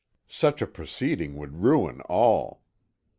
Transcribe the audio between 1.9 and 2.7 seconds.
all.